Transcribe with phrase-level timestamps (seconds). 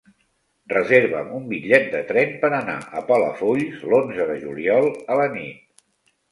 [0.71, 5.89] Reserva'm un bitllet de tren per anar a Palafolls l'onze de juliol a la nit.